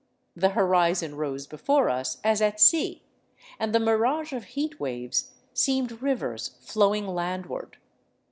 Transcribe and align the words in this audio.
The 0.35 0.49
horizon 0.57 1.13
rose 1.13 1.45
before 1.45 1.87
us 1.87 2.17
as 2.23 2.41
at 2.41 2.59
sea, 2.59 3.03
and 3.59 3.71
the 3.71 3.79
mirage 3.79 4.33
of 4.33 4.45
heat 4.45 4.79
waves 4.79 5.33
seemed 5.53 6.01
rivers 6.01 6.57
flowing 6.59 7.05
land 7.05 7.45
ward. 7.45 7.77